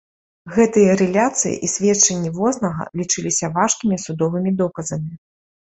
Гэтыя 0.53 0.95
рэляцыі 1.01 1.51
і 1.67 1.69
сведчанні 1.73 2.33
вознага 2.39 2.89
лічыліся 3.03 3.53
важкімі 3.61 4.03
судовымі 4.07 4.57
доказамі. 4.67 5.13